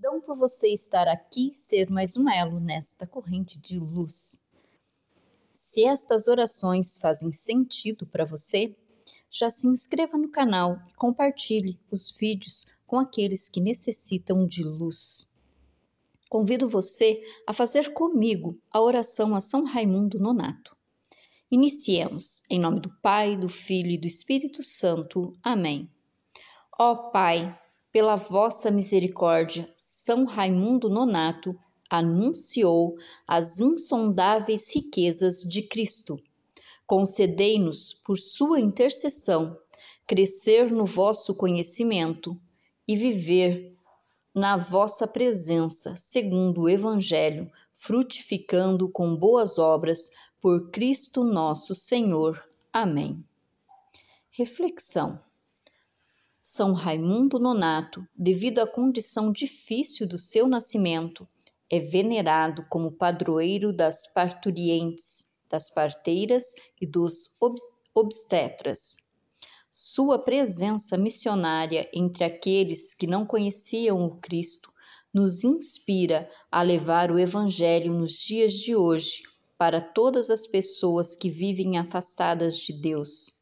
Gratidão 0.00 0.20
por 0.20 0.36
você 0.36 0.68
estar 0.68 1.08
aqui, 1.08 1.50
ser 1.52 1.90
mais 1.90 2.16
um 2.16 2.30
elo 2.30 2.60
nesta 2.60 3.04
corrente 3.04 3.58
de 3.58 3.80
luz. 3.80 4.40
Se 5.52 5.82
estas 5.82 6.28
orações 6.28 6.96
fazem 6.98 7.32
sentido 7.32 8.06
para 8.06 8.24
você, 8.24 8.76
já 9.28 9.50
se 9.50 9.66
inscreva 9.66 10.16
no 10.16 10.30
canal 10.30 10.78
e 10.88 10.94
compartilhe 10.94 11.80
os 11.90 12.12
vídeos 12.12 12.66
com 12.86 12.96
aqueles 12.96 13.48
que 13.48 13.60
necessitam 13.60 14.46
de 14.46 14.62
luz. 14.62 15.28
Convido 16.30 16.68
você 16.68 17.20
a 17.44 17.52
fazer 17.52 17.92
comigo 17.92 18.56
a 18.70 18.80
oração 18.80 19.34
a 19.34 19.40
São 19.40 19.64
Raimundo 19.64 20.20
Nonato. 20.20 20.76
Iniciemos, 21.50 22.44
em 22.48 22.60
nome 22.60 22.78
do 22.78 22.90
Pai, 23.02 23.36
do 23.36 23.48
Filho 23.48 23.90
e 23.90 23.98
do 23.98 24.06
Espírito 24.06 24.62
Santo. 24.62 25.36
Amém. 25.42 25.90
Ó 26.78 27.10
Pai, 27.10 27.58
pela 27.98 28.14
vossa 28.14 28.70
misericórdia, 28.70 29.68
São 29.74 30.24
Raimundo 30.24 30.88
Nonato 30.88 31.58
anunciou 31.90 32.94
as 33.26 33.58
insondáveis 33.58 34.72
riquezas 34.72 35.42
de 35.42 35.62
Cristo. 35.62 36.16
Concedei-nos, 36.86 37.92
por 37.92 38.16
sua 38.16 38.60
intercessão, 38.60 39.58
crescer 40.06 40.70
no 40.70 40.84
vosso 40.84 41.34
conhecimento 41.34 42.40
e 42.86 42.94
viver 42.94 43.74
na 44.32 44.56
vossa 44.56 45.04
presença, 45.04 45.96
segundo 45.96 46.60
o 46.60 46.68
Evangelho, 46.68 47.50
frutificando 47.74 48.88
com 48.88 49.16
boas 49.16 49.58
obras 49.58 50.08
por 50.40 50.70
Cristo 50.70 51.24
nosso 51.24 51.74
Senhor. 51.74 52.48
Amém. 52.72 53.24
Reflexão. 54.30 55.20
São 56.58 56.72
Raimundo 56.72 57.38
Nonato, 57.38 58.04
devido 58.16 58.58
à 58.58 58.66
condição 58.66 59.30
difícil 59.30 60.08
do 60.08 60.18
seu 60.18 60.48
nascimento, 60.48 61.24
é 61.70 61.78
venerado 61.78 62.66
como 62.68 62.90
padroeiro 62.90 63.72
das 63.72 64.12
parturientes, 64.12 65.36
das 65.48 65.70
parteiras 65.70 66.56
e 66.80 66.84
dos 66.84 67.36
ob 67.40 67.54
obstetras. 67.94 68.96
Sua 69.70 70.18
presença 70.18 70.98
missionária 70.98 71.88
entre 71.94 72.24
aqueles 72.24 72.92
que 72.92 73.06
não 73.06 73.24
conheciam 73.24 74.04
o 74.04 74.16
Cristo 74.16 74.72
nos 75.14 75.44
inspira 75.44 76.28
a 76.50 76.60
levar 76.60 77.12
o 77.12 77.20
Evangelho 77.20 77.94
nos 77.94 78.18
dias 78.18 78.52
de 78.54 78.74
hoje 78.74 79.22
para 79.56 79.80
todas 79.80 80.28
as 80.28 80.44
pessoas 80.44 81.14
que 81.14 81.30
vivem 81.30 81.78
afastadas 81.78 82.56
de 82.58 82.72
Deus 82.72 83.37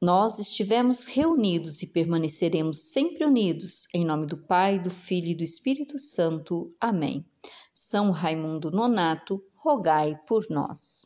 nós 0.00 0.38
estivemos 0.38 1.06
reunidos 1.06 1.82
e 1.82 1.86
permaneceremos 1.86 2.92
sempre 2.92 3.24
unidos, 3.24 3.86
em 3.94 4.04
nome 4.04 4.26
do 4.26 4.36
Pai, 4.36 4.78
do 4.78 4.90
Filho 4.90 5.28
e 5.28 5.34
do 5.34 5.42
Espírito 5.42 5.98
Santo. 5.98 6.74
Amém. 6.80 7.24
São 7.72 8.10
Raimundo 8.10 8.70
Nonato, 8.70 9.42
rogai 9.54 10.18
por 10.26 10.46
nós. 10.50 11.04